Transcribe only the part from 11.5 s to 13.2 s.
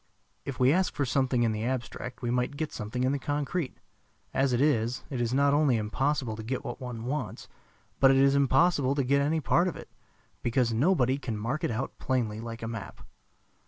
it out plainly like a map.